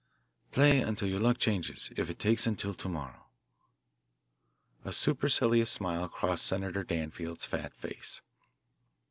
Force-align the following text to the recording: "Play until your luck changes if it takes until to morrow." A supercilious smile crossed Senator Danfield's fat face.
"Play 0.51 0.79
until 0.81 1.07
your 1.09 1.19
luck 1.19 1.37
changes 1.37 1.91
if 1.95 2.09
it 2.09 2.17
takes 2.17 2.47
until 2.47 2.73
to 2.73 2.89
morrow." 2.89 3.27
A 4.83 4.91
supercilious 4.93 5.69
smile 5.69 6.09
crossed 6.09 6.47
Senator 6.47 6.83
Danfield's 6.83 7.45
fat 7.45 7.71
face. 7.75 8.19